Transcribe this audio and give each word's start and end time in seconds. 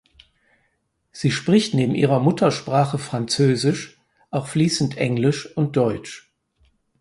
Sie 1.11 1.29
spricht 1.29 1.75
neben 1.75 1.93
ihrer 1.93 2.19
Muttersprache 2.19 2.97
Französisch 2.97 4.01
auch 4.31 4.47
fließend 4.47 4.97
Englisch 4.97 5.55
und 5.55 5.77
Deutsch. 5.77 6.33